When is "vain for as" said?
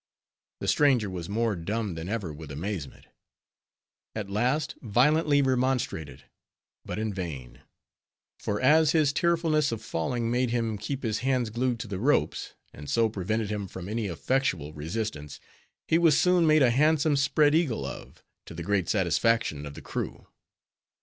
7.13-8.93